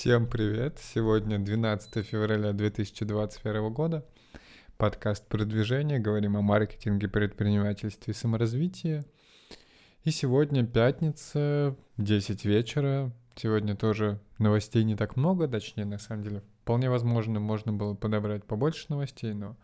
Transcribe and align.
Всем 0.00 0.28
привет! 0.28 0.78
Сегодня 0.78 1.40
12 1.40 2.06
февраля 2.06 2.52
2021 2.52 3.72
года. 3.72 4.06
Подкаст 4.76 5.26
«Продвижение». 5.26 5.98
Говорим 5.98 6.36
о 6.36 6.40
маркетинге, 6.40 7.08
предпринимательстве 7.08 8.12
и 8.12 8.16
саморазвитии. 8.16 9.02
И 10.04 10.12
сегодня 10.12 10.64
пятница, 10.64 11.74
10 11.96 12.44
вечера. 12.44 13.10
Сегодня 13.34 13.74
тоже 13.74 14.20
новостей 14.38 14.84
не 14.84 14.94
так 14.94 15.16
много, 15.16 15.48
точнее, 15.48 15.84
на 15.84 15.98
самом 15.98 16.22
деле, 16.22 16.42
вполне 16.62 16.88
возможно, 16.88 17.40
можно 17.40 17.72
было 17.72 17.94
подобрать 17.94 18.44
побольше 18.44 18.86
новостей, 18.90 19.34
но 19.34 19.56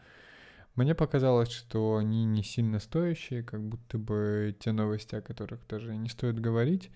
мне 0.74 0.96
показалось, 0.96 1.52
что 1.52 1.98
они 1.98 2.24
не 2.24 2.42
сильно 2.42 2.80
стоящие, 2.80 3.44
как 3.44 3.62
будто 3.62 3.98
бы 3.98 4.56
те 4.58 4.72
новости, 4.72 5.14
о 5.14 5.22
которых 5.22 5.64
даже 5.68 5.94
не 5.94 6.08
стоит 6.08 6.40
говорить. 6.40 6.90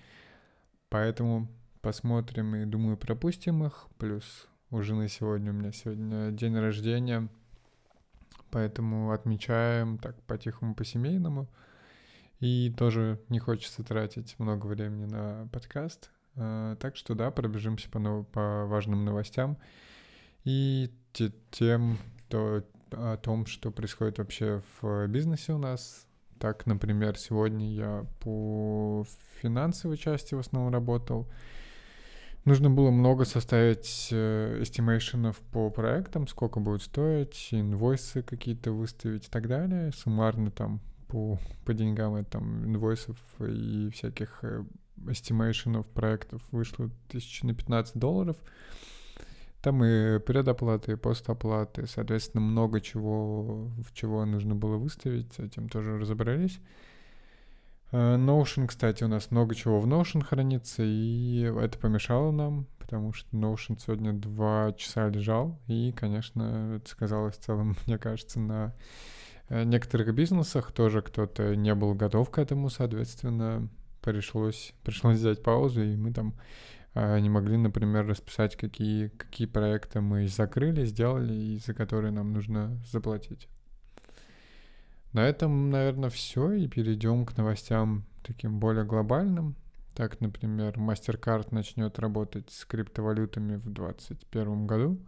Поэтому 0.88 1.46
посмотрим 1.80 2.54
и, 2.56 2.64
думаю, 2.64 2.96
пропустим 2.96 3.64
их. 3.64 3.86
Плюс 3.98 4.48
у 4.70 4.82
жены 4.82 5.08
сегодня, 5.08 5.50
у 5.50 5.54
меня 5.54 5.72
сегодня 5.72 6.30
день 6.30 6.56
рождения, 6.56 7.28
поэтому 8.50 9.12
отмечаем 9.12 9.98
так 9.98 10.20
по-тихому, 10.22 10.74
по-семейному. 10.74 11.48
И 12.40 12.72
тоже 12.76 13.20
не 13.28 13.38
хочется 13.38 13.82
тратить 13.82 14.38
много 14.38 14.66
времени 14.66 15.06
на 15.06 15.48
подкаст. 15.52 16.10
А, 16.36 16.76
так 16.76 16.96
что 16.96 17.14
да, 17.14 17.30
пробежимся 17.30 17.90
по, 17.90 17.98
нов- 17.98 18.26
по 18.28 18.66
важным 18.66 19.04
новостям 19.04 19.58
и 20.44 20.90
те, 21.12 21.32
тем, 21.50 21.98
то, 22.28 22.64
о 22.92 23.16
том, 23.16 23.46
что 23.46 23.70
происходит 23.70 24.18
вообще 24.18 24.62
в 24.80 25.06
бизнесе 25.08 25.52
у 25.52 25.58
нас. 25.58 26.06
Так, 26.38 26.66
например, 26.66 27.18
сегодня 27.18 27.72
я 27.72 28.06
по 28.20 29.04
финансовой 29.40 29.96
части 29.96 30.34
в 30.34 30.38
основном 30.38 30.72
работал. 30.72 31.28
Нужно 32.48 32.70
было 32.70 32.90
много 32.90 33.26
составить 33.26 34.08
э, 34.10 34.62
estimation 34.62 35.24
ов 35.24 35.36
по 35.52 35.68
проектам, 35.68 36.26
сколько 36.26 36.60
будет 36.60 36.80
стоить, 36.80 37.48
инвойсы 37.50 38.22
какие-то 38.22 38.72
выставить 38.72 39.26
и 39.26 39.30
так 39.30 39.48
далее. 39.48 39.92
Суммарно 39.92 40.50
там 40.50 40.80
по, 41.08 41.38
по 41.66 41.74
деньгам 41.74 42.14
это 42.14 42.30
там 42.30 42.64
инвойсов 42.64 43.18
и 43.40 43.90
всяких 43.90 44.42
estimation 45.06 45.73
ов 45.73 45.86
проектов 45.88 46.40
вышло 46.50 46.88
тысячи 47.08 47.44
на 47.44 47.52
15 47.52 47.98
долларов. 47.98 48.38
Там 49.60 49.84
и 49.84 50.18
предоплаты, 50.18 50.92
и 50.92 50.96
постоплаты, 50.96 51.86
соответственно, 51.86 52.40
много 52.40 52.80
чего, 52.80 53.68
в 53.86 53.92
чего 53.92 54.24
нужно 54.24 54.54
было 54.54 54.78
выставить, 54.78 55.34
с 55.34 55.38
этим 55.38 55.68
тоже 55.68 55.98
разобрались. 55.98 56.60
Э, 57.90 58.16
Notion, 58.16 58.66
кстати, 58.66 59.04
у 59.04 59.08
нас 59.08 59.30
много 59.30 59.54
чего 59.54 59.80
в 59.80 59.86
Notion 59.86 60.22
хранится, 60.22 60.82
и 60.84 61.40
это 61.40 61.78
помешало 61.78 62.30
нам, 62.30 62.66
потому 62.78 63.12
что 63.12 63.28
Notion 63.34 63.78
сегодня 63.78 64.12
два 64.12 64.72
часа 64.76 65.08
лежал, 65.08 65.58
и, 65.66 65.92
конечно, 65.92 66.76
это 66.76 66.88
сказалось 66.88 67.36
в 67.36 67.40
целом, 67.40 67.76
мне 67.86 67.98
кажется, 67.98 68.40
на 68.40 68.74
э, 69.48 69.64
некоторых 69.64 70.14
бизнесах 70.14 70.72
тоже 70.72 71.00
кто-то 71.00 71.56
не 71.56 71.74
был 71.74 71.94
готов 71.94 72.30
к 72.30 72.38
этому, 72.38 72.68
соответственно, 72.68 73.68
пришлось, 74.02 74.74
пришлось 74.84 75.16
взять 75.16 75.42
паузу, 75.42 75.82
и 75.82 75.96
мы 75.96 76.12
там 76.12 76.34
э, 76.94 77.18
не 77.20 77.30
могли, 77.30 77.56
например, 77.56 78.06
расписать, 78.06 78.54
какие, 78.56 79.08
какие 79.08 79.46
проекты 79.46 80.02
мы 80.02 80.28
закрыли, 80.28 80.84
сделали, 80.84 81.32
и 81.32 81.58
за 81.58 81.72
которые 81.72 82.12
нам 82.12 82.34
нужно 82.34 82.78
заплатить. 82.92 83.48
На 85.12 85.26
этом, 85.26 85.70
наверное, 85.70 86.10
все, 86.10 86.52
и 86.52 86.68
перейдем 86.68 87.24
к 87.24 87.36
новостям 87.36 88.04
таким 88.22 88.60
более 88.60 88.84
глобальным. 88.84 89.54
Так, 89.94 90.20
например, 90.20 90.74
MasterCard 90.76 91.48
начнет 91.50 91.98
работать 91.98 92.50
с 92.50 92.64
криптовалютами 92.64 93.56
в 93.56 93.68
2021 93.68 94.66
году. 94.66 94.98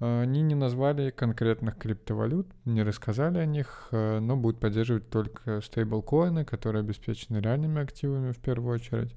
Они 0.00 0.42
не 0.42 0.56
назвали 0.56 1.10
конкретных 1.10 1.78
криптовалют, 1.78 2.48
не 2.64 2.82
рассказали 2.82 3.38
о 3.38 3.46
них, 3.46 3.88
но 3.92 4.36
будут 4.36 4.58
поддерживать 4.58 5.08
только 5.08 5.60
стейблкоины, 5.60 6.44
которые 6.44 6.80
обеспечены 6.80 7.38
реальными 7.38 7.80
активами 7.80 8.32
в 8.32 8.38
первую 8.38 8.74
очередь. 8.74 9.14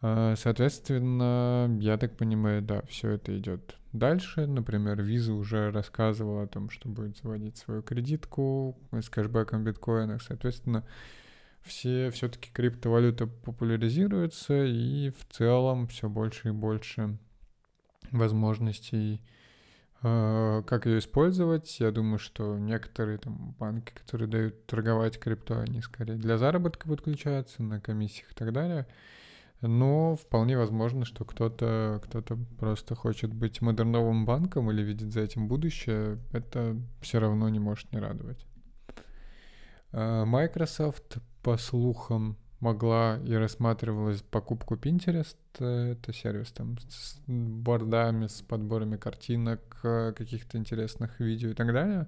Соответственно, 0.00 1.76
я 1.80 1.96
так 1.96 2.16
понимаю, 2.16 2.62
да, 2.62 2.82
все 2.82 3.10
это 3.10 3.36
идет 3.36 3.76
дальше. 3.92 4.46
Например, 4.46 5.00
Visa 5.00 5.32
уже 5.32 5.70
рассказывала 5.72 6.44
о 6.44 6.46
том, 6.46 6.70
что 6.70 6.88
будет 6.88 7.16
заводить 7.16 7.56
свою 7.56 7.82
кредитку 7.82 8.78
с 8.92 9.08
кэшбэком 9.08 9.62
в 9.62 9.64
биткоинах. 9.64 10.22
Соответственно, 10.22 10.84
все 11.62 12.10
все-таки 12.10 12.50
криптовалюта 12.52 13.26
популяризируется, 13.26 14.64
и 14.64 15.10
в 15.10 15.26
целом 15.30 15.88
все 15.88 16.08
больше 16.08 16.48
и 16.48 16.52
больше 16.52 17.18
возможностей, 18.10 19.20
э, 20.02 20.62
как 20.66 20.86
ее 20.86 20.98
использовать. 20.98 21.80
Я 21.80 21.90
думаю, 21.90 22.18
что 22.18 22.56
некоторые 22.56 23.18
там 23.18 23.54
банки, 23.58 23.92
которые 23.92 24.28
дают 24.28 24.66
торговать 24.66 25.18
крипто, 25.18 25.60
они 25.60 25.82
скорее 25.82 26.14
для 26.14 26.38
заработка 26.38 26.88
подключаются 26.88 27.62
на 27.62 27.80
комиссиях 27.80 28.30
и 28.30 28.34
так 28.34 28.52
далее. 28.52 28.86
Но 29.60 30.14
вполне 30.14 30.56
возможно, 30.56 31.04
что 31.04 31.24
кто-то 31.24 32.00
кто 32.04 32.22
просто 32.58 32.94
хочет 32.94 33.32
быть 33.32 33.60
модерновым 33.60 34.24
банком 34.24 34.70
или 34.70 34.82
видит 34.82 35.12
за 35.12 35.20
этим 35.20 35.48
будущее. 35.48 36.18
Это 36.32 36.76
все 37.00 37.18
равно 37.18 37.48
не 37.48 37.58
может 37.58 37.92
не 37.92 37.98
радовать. 37.98 38.46
А, 39.90 40.24
Microsoft, 40.24 41.18
по 41.42 41.56
слухам, 41.56 42.36
могла 42.60 43.18
и 43.24 43.34
рассматривалась 43.34 44.22
покупку 44.22 44.76
Pinterest. 44.76 45.36
Это 45.58 46.12
сервис 46.12 46.52
там 46.52 46.78
с 46.88 47.18
бордами, 47.26 48.28
с 48.28 48.42
подборами 48.42 48.96
картинок, 48.96 49.80
каких-то 49.82 50.56
интересных 50.56 51.18
видео 51.18 51.50
и 51.50 51.54
так 51.54 51.72
далее. 51.72 52.06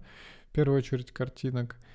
В 0.51 0.53
первую 0.53 0.79
очередь 0.79 1.11
картинок— 1.11 1.77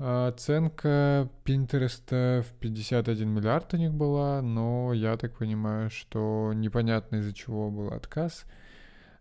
Оценка 0.00 1.28
Pinterest 1.44 2.42
в 2.42 2.52
51 2.58 3.28
миллиард 3.28 3.74
у 3.74 3.76
них 3.76 3.92
была, 3.92 4.40
но 4.40 4.94
я 4.94 5.14
так 5.18 5.36
понимаю, 5.36 5.90
что 5.90 6.52
непонятно 6.54 7.16
из-за 7.16 7.34
чего 7.34 7.70
был 7.70 7.88
отказ. 7.88 8.46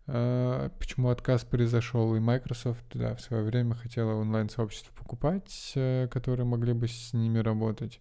А, 0.07 0.69
почему 0.79 1.09
отказ 1.09 1.43
произошел, 1.43 2.15
и 2.15 2.21
Microsoft 2.21 2.85
да, 2.93 3.13
в 3.13 3.19
свое 3.19 3.43
время 3.43 3.75
хотела 3.75 4.13
онлайн-сообщество 4.13 4.93
покупать, 4.93 5.73
э, 5.75 6.07
которые 6.09 6.45
могли 6.45 6.71
бы 6.71 6.87
с 6.87 7.11
ними 7.11 7.39
работать. 7.39 7.99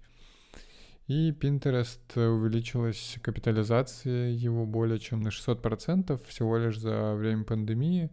И 1.09 1.33
Pinterest 1.33 2.17
увеличилась 2.17 3.17
капитализация 3.21 4.31
его 4.31 4.67
более 4.67 5.01
чем 5.01 5.21
на 5.23 5.31
600% 5.31 6.23
всего 6.29 6.57
лишь 6.59 6.79
за 6.79 7.15
время 7.15 7.43
пандемии. 7.43 8.11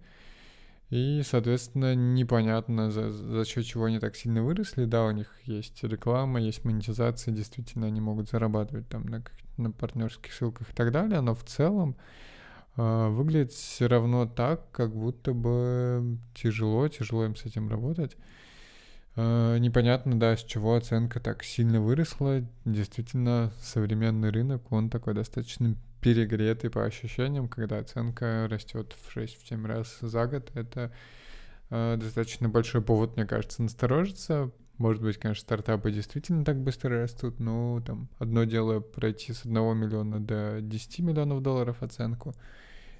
И, 0.91 1.23
соответственно, 1.25 1.95
непонятно, 1.95 2.91
за, 2.91 3.11
за 3.11 3.43
счет 3.45 3.65
чего 3.65 3.85
они 3.85 3.99
так 3.99 4.15
сильно 4.15 4.43
выросли. 4.43 4.85
Да, 4.85 5.05
у 5.05 5.11
них 5.11 5.31
есть 5.45 5.83
реклама, 5.83 6.39
есть 6.39 6.63
монетизация, 6.63 7.33
действительно, 7.33 7.87
они 7.87 8.01
могут 8.01 8.29
зарабатывать 8.29 8.87
там 8.87 9.05
на, 9.07 9.23
на 9.57 9.71
партнерских 9.71 10.31
ссылках 10.31 10.69
и 10.69 10.73
так 10.73 10.91
далее, 10.91 11.21
но 11.21 11.33
в 11.33 11.43
целом 11.43 11.95
э, 12.77 13.07
выглядит 13.09 13.51
все 13.51 13.87
равно 13.87 14.27
так, 14.27 14.69
как 14.71 14.95
будто 14.95 15.33
бы 15.33 16.19
тяжело, 16.35 16.87
тяжело 16.87 17.25
им 17.25 17.35
с 17.35 17.45
этим 17.45 17.67
работать. 17.67 18.15
Э, 19.15 19.57
непонятно, 19.57 20.19
да, 20.19 20.37
с 20.37 20.43
чего 20.43 20.75
оценка 20.75 21.19
так 21.19 21.43
сильно 21.43 21.81
выросла. 21.81 22.43
Действительно, 22.63 23.51
современный 23.59 24.29
рынок, 24.29 24.71
он 24.71 24.91
такой 24.91 25.15
достаточно 25.15 25.75
перегретый 26.05 26.69
по 26.69 26.85
ощущениям, 26.85 27.47
когда 27.47 27.79
оценка 27.79 28.47
растет 28.47 28.93
в 28.93 29.17
6-7 29.17 29.65
раз 29.65 29.97
за 30.01 30.27
год. 30.27 30.51
Это 30.53 30.91
э, 31.71 31.97
достаточно 31.97 32.47
большой 32.47 32.83
повод, 32.83 33.15
мне 33.15 33.25
кажется, 33.25 33.63
насторожиться. 33.63 34.51
Может 34.77 35.01
быть, 35.01 35.17
конечно, 35.17 35.41
стартапы 35.41 35.91
действительно 35.91 36.45
так 36.45 36.61
быстро 36.61 37.01
растут, 37.01 37.39
но 37.39 37.81
там 37.83 38.07
одно 38.19 38.43
дело 38.43 38.81
пройти 38.81 39.33
с 39.33 39.45
1 39.45 39.53
миллиона 39.75 40.19
до 40.19 40.59
10 40.61 40.99
миллионов 40.99 41.41
долларов 41.41 41.81
оценку, 41.81 42.35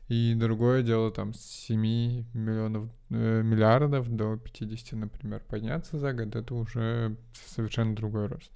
и 0.08 0.34
другое 0.34 0.82
дело 0.82 1.12
там 1.12 1.36
с 1.36 1.42
7 1.42 1.80
миллионов, 2.34 2.90
э, 3.12 3.44
миллиардов 3.44 4.10
до 4.10 4.36
50, 4.38 4.94
например, 4.94 5.44
подняться 5.48 6.00
за 6.00 6.12
год, 6.12 6.36
это 6.36 6.56
уже 6.56 7.18
совершенно 7.34 7.96
другой 7.96 8.26
рост. 8.26 8.52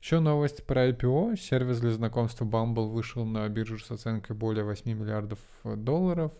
Еще 0.00 0.20
новость 0.20 0.64
про 0.64 0.88
IPO. 0.88 1.36
Сервис 1.36 1.80
для 1.80 1.90
знакомства 1.90 2.46
Bumble 2.46 2.88
вышел 2.88 3.26
на 3.26 3.46
биржу 3.48 3.78
с 3.78 3.90
оценкой 3.90 4.34
более 4.34 4.64
8 4.64 4.90
миллиардов 4.90 5.38
долларов. 5.64 6.32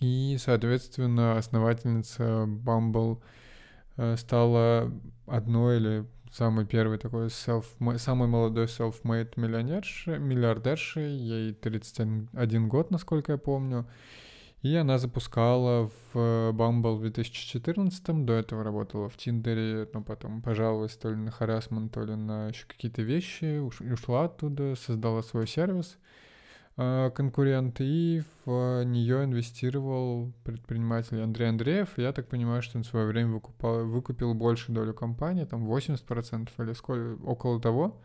И, 0.00 0.36
соответственно, 0.40 1.36
основательница 1.36 2.46
Bumble 2.46 3.20
э, 3.96 4.16
стала 4.16 4.90
одной 5.26 5.76
или 5.76 6.06
самой 6.32 6.66
первой 6.66 6.98
такой 6.98 7.26
self, 7.26 7.66
самой 7.98 8.26
молодой 8.26 8.64
self-made 8.64 9.34
миллионершей, 9.36 10.18
миллиардершей. 10.18 11.10
Ей 11.10 11.52
31 11.52 12.68
год, 12.68 12.90
насколько 12.90 13.32
я 13.32 13.38
помню. 13.38 13.86
И 14.62 14.74
она 14.74 14.98
запускала 14.98 15.88
в 16.12 16.16
Bumble 16.52 16.96
в 16.96 17.00
2014 17.02 18.24
до 18.24 18.32
этого 18.32 18.64
работала 18.64 19.08
в 19.08 19.16
Тиндере, 19.16 19.88
но 19.92 20.02
потом 20.02 20.42
пожаловалась 20.42 20.96
то 20.96 21.10
ли 21.10 21.16
на 21.16 21.30
харасмент, 21.30 21.92
то 21.92 22.04
ли 22.04 22.16
на 22.16 22.48
еще 22.48 22.66
какие-то 22.66 23.02
вещи, 23.02 23.58
ушла 23.60 24.24
оттуда, 24.24 24.74
создала 24.74 25.22
свой 25.22 25.46
сервис 25.46 25.96
э, 26.76 27.12
конкурент, 27.14 27.76
и 27.80 28.24
в 28.44 28.82
нее 28.82 29.22
инвестировал 29.22 30.32
предприниматель 30.42 31.22
Андрей 31.22 31.50
Андреев. 31.50 31.90
Я 31.96 32.12
так 32.12 32.26
понимаю, 32.26 32.60
что 32.60 32.78
он 32.78 32.82
в 32.82 32.88
свое 32.88 33.06
время 33.06 33.34
выкупал, 33.34 33.84
выкупил 33.86 34.34
больше 34.34 34.72
долю 34.72 34.92
компании, 34.92 35.44
там 35.44 35.70
80% 35.72 36.48
или 36.58 36.72
сколько, 36.72 37.22
около 37.22 37.60
того. 37.60 38.00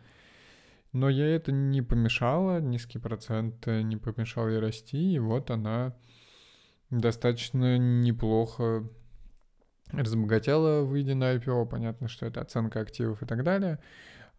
Но 0.92 1.08
ей 1.08 1.34
это 1.34 1.50
не 1.50 1.82
помешало, 1.82 2.60
низкий 2.60 3.00
процент 3.00 3.66
не 3.66 3.96
помешал 3.96 4.48
ей 4.48 4.60
расти, 4.60 5.14
и 5.14 5.18
вот 5.18 5.50
она 5.50 5.96
достаточно 6.90 7.78
неплохо 7.78 8.88
разбогатела, 9.90 10.82
выйдя 10.82 11.14
на 11.14 11.34
IPO. 11.34 11.66
Понятно, 11.66 12.08
что 12.08 12.26
это 12.26 12.40
оценка 12.40 12.80
активов 12.80 13.22
и 13.22 13.26
так 13.26 13.44
далее. 13.44 13.78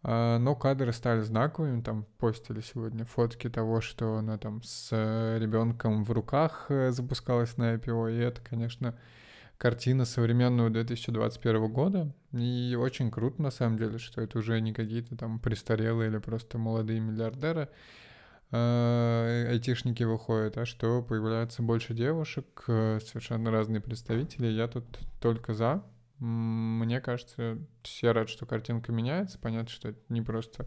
А, 0.02 0.38
но 0.38 0.54
кадры 0.54 0.92
стали 0.92 1.20
знаковыми, 1.20 1.82
там 1.82 2.04
постили 2.18 2.60
сегодня 2.60 3.04
фотки 3.04 3.48
того, 3.48 3.80
что 3.80 4.16
она 4.16 4.38
там 4.38 4.62
с 4.62 4.92
ребенком 5.38 6.04
в 6.04 6.10
руках 6.12 6.66
э, 6.68 6.90
запускалась 6.90 7.56
на 7.56 7.74
IPO, 7.74 8.14
и 8.14 8.18
это, 8.18 8.40
конечно, 8.40 8.96
картина 9.58 10.04
современного 10.04 10.70
2021 10.70 11.72
года. 11.72 12.14
И 12.32 12.76
очень 12.78 13.10
круто, 13.10 13.42
на 13.42 13.50
самом 13.50 13.78
деле, 13.78 13.98
что 13.98 14.20
это 14.20 14.38
уже 14.38 14.60
не 14.60 14.72
какие-то 14.72 15.16
там 15.16 15.40
престарелые 15.40 16.10
или 16.10 16.18
просто 16.18 16.58
молодые 16.58 17.00
миллиардеры, 17.00 17.62
э, 17.62 17.68
айтишники 18.52 20.04
выходят, 20.04 20.56
а 20.56 20.66
что 20.66 21.02
появляется 21.02 21.62
больше 21.62 21.94
девушек, 21.94 22.64
э, 22.68 23.00
совершенно 23.04 23.50
разные 23.50 23.80
представители. 23.80 24.46
Я 24.46 24.68
тут 24.68 24.84
только 25.20 25.54
за. 25.54 25.82
Мне 26.18 27.00
кажется, 27.00 27.58
все 27.82 28.12
рад, 28.12 28.28
что 28.28 28.46
картинка 28.46 28.92
меняется. 28.92 29.38
Понятно, 29.38 29.68
что 29.68 29.88
это 29.90 30.00
не 30.08 30.22
просто 30.22 30.66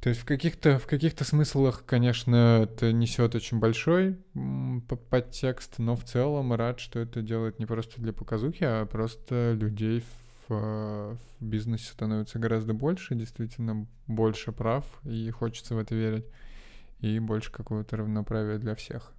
то 0.00 0.10
есть 0.10 0.20
в 0.20 0.24
каких-то 0.24 0.78
в 0.78 0.86
каких-то 0.86 1.24
смыслах, 1.24 1.84
конечно, 1.84 2.60
это 2.62 2.92
несет 2.92 3.34
очень 3.34 3.58
большой 3.58 4.16
подтекст, 5.10 5.78
но 5.78 5.96
в 5.96 6.04
целом 6.04 6.52
рад, 6.52 6.78
что 6.78 7.00
это 7.00 7.20
делает 7.20 7.58
не 7.58 7.66
просто 7.66 8.00
для 8.00 8.12
показухи, 8.12 8.62
а 8.62 8.86
просто 8.86 9.54
людей 9.54 10.04
в, 10.48 11.18
в 11.38 11.44
бизнесе 11.44 11.92
становится 11.92 12.38
гораздо 12.38 12.74
больше, 12.74 13.14
действительно 13.14 13.86
больше 14.06 14.52
прав, 14.52 14.84
и 15.04 15.30
хочется 15.30 15.74
в 15.74 15.78
это 15.78 15.94
верить, 15.94 16.26
и 17.00 17.18
больше 17.18 17.52
какого-то 17.52 17.96
равноправия 17.96 18.58
для 18.58 18.74
всех. 18.74 19.12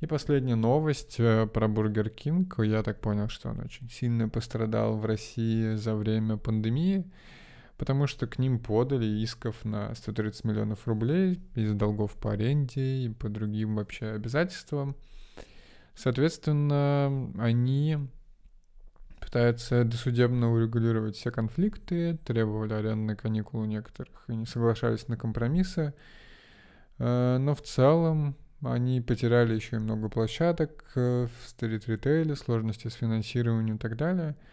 И 0.00 0.06
последняя 0.06 0.56
новость 0.56 1.20
э, 1.20 1.46
про 1.46 1.68
Бургер 1.68 2.10
Кинг. 2.10 2.58
Я 2.58 2.82
так 2.82 3.00
понял, 3.00 3.28
что 3.28 3.50
он 3.50 3.60
очень 3.60 3.88
сильно 3.88 4.28
пострадал 4.28 4.96
в 4.96 5.04
России 5.04 5.74
за 5.76 5.94
время 5.94 6.36
пандемии 6.36 7.04
потому 7.82 8.06
что 8.06 8.28
к 8.28 8.38
ним 8.38 8.60
подали 8.60 9.06
исков 9.06 9.64
на 9.64 9.92
130 9.92 10.44
миллионов 10.44 10.86
рублей 10.86 11.40
из 11.56 11.74
долгов 11.74 12.14
по 12.14 12.30
аренде 12.30 12.80
и 12.80 13.08
по 13.08 13.28
другим 13.28 13.74
вообще 13.74 14.12
обязательствам. 14.12 14.94
Соответственно, 15.96 17.32
они 17.38 17.98
пытаются 19.32 19.84
досудебно 19.84 20.52
урегулировать 20.52 21.16
все 21.16 21.30
конфликты, 21.30 22.18
требовали 22.24 22.74
арендные 22.74 23.16
каникулы 23.16 23.64
у 23.64 23.66
некоторых 23.66 24.24
и 24.28 24.36
не 24.36 24.46
соглашались 24.46 25.08
на 25.08 25.16
компромиссы. 25.16 25.94
Э, 26.98 27.38
но 27.38 27.54
в 27.54 27.62
целом 27.62 28.36
они 28.62 29.00
потеряли 29.00 29.54
еще 29.54 29.76
и 29.76 29.80
много 29.80 30.08
площадок 30.08 30.84
в 30.94 31.30
стрит-ритейле, 31.46 32.36
сложности 32.36 32.88
с 32.88 32.94
финансированием 32.94 33.76
и 33.76 33.78
так 33.78 33.96
далее– 33.96 34.36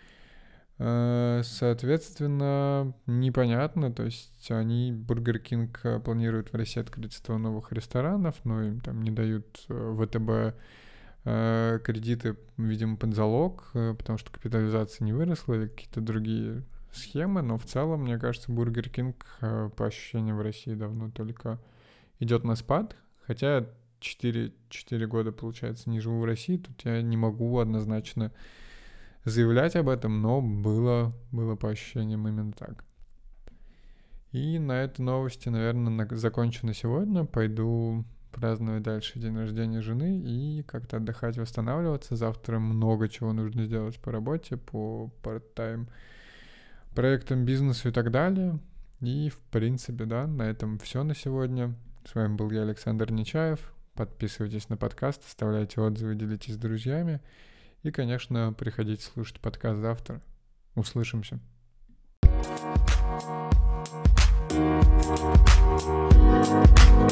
Э, 0.82 1.42
соответственно, 1.44 2.94
непонятно, 3.06 3.92
то 3.92 4.04
есть 4.04 4.50
они, 4.50 4.94
Бургер 4.94 5.40
Кинг, 5.40 5.82
э, 5.84 6.00
планируют 6.00 6.54
в 6.54 6.56
России 6.56 6.80
открыть 6.80 7.12
100 7.14 7.38
новых 7.38 7.74
ресторанов, 7.74 8.36
но 8.46 8.64
им 8.64 8.80
там 8.80 9.04
не 9.04 9.12
дают 9.12 9.66
э, 9.68 9.96
ВТБ 10.00 10.58
кредиты, 11.24 12.38
видимо, 12.58 12.98
под 12.98 13.14
залог, 13.14 13.70
потому 13.74 14.18
что 14.18 14.32
капитализация 14.32 15.06
не 15.06 15.14
выросла 15.14 15.56
или 15.56 15.68
какие-то 15.68 16.02
другие 16.02 16.64
схемы, 16.92 17.42
но 17.42 17.58
в 17.58 17.66
целом, 17.66 18.04
мне 18.04 18.18
кажется, 18.18 18.52
Бургер 18.52 18.90
Кинг 18.90 19.26
по 19.40 19.86
ощущениям 19.86 20.38
в 20.38 20.42
России 20.42 20.74
давно 20.74 21.12
только 21.12 21.60
идет 22.20 22.44
на 22.44 22.56
спад, 22.56 22.96
хотя 23.28 23.68
4, 24.00 24.54
4 24.70 25.08
года, 25.08 25.32
получается, 25.32 25.90
не 25.90 26.00
живу 26.00 26.20
в 26.22 26.26
России, 26.26 26.58
тут 26.58 26.84
я 26.86 27.02
не 27.02 27.18
могу 27.18 27.60
однозначно 27.60 28.32
заявлять 29.26 29.76
об 29.76 29.90
этом, 29.90 30.22
но 30.22 30.42
было, 30.42 31.14
было 31.32 31.56
по 31.56 31.70
ощущениям 31.70 32.28
именно 32.28 32.54
так. 32.54 32.86
И 34.32 34.60
на 34.60 34.84
этой 34.84 35.02
новости, 35.02 35.50
наверное, 35.50 35.92
на, 35.92 36.16
закончу 36.16 36.66
на 36.66 36.74
сегодня. 36.74 37.26
Пойду 37.26 38.06
праздновать 38.32 38.84
дальше 38.84 39.20
день 39.20 39.38
рождения 39.38 39.82
жены 39.82 40.20
и 40.20 40.64
как-то 40.64 40.98
отдыхать, 40.98 41.38
восстанавливаться. 41.38 42.16
Завтра 42.16 42.60
много 42.60 43.10
чего 43.10 43.34
нужно 43.34 43.66
сделать 43.66 44.00
по 44.00 44.12
работе, 44.12 44.58
по 44.58 45.12
part-time 45.24 45.88
проектам, 46.96 47.46
бизнесу 47.46 47.90
и 47.90 47.92
так 47.92 48.12
далее. 48.12 48.60
И, 49.02 49.30
в 49.30 49.40
принципе, 49.52 50.06
да, 50.06 50.28
на 50.28 50.44
этом 50.44 50.80
все 50.80 51.04
на 51.04 51.16
сегодня. 51.16 51.76
С 52.06 52.16
вами 52.16 52.36
был 52.36 52.52
я, 52.52 52.64
Александр 52.64 53.12
Нечаев. 53.12 53.74
Подписывайтесь 53.94 54.70
на 54.70 54.78
подкаст, 54.78 55.24
оставляйте 55.26 55.82
отзывы, 55.82 56.16
делитесь 56.16 56.54
с 56.54 56.58
друзьями. 56.58 57.22
И, 57.84 57.92
конечно, 57.92 58.54
приходите 58.54 59.04
слушать 59.04 59.40
подкаст 59.40 59.80
завтра. 59.80 60.22
Услышимся. 60.76 61.40
thank 62.22 62.80
you 62.80 62.89
Thank 64.60 64.84